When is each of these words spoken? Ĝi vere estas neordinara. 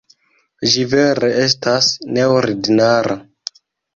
Ĝi 0.69 0.85
vere 0.93 1.29
estas 1.41 1.91
neordinara. 2.17 3.19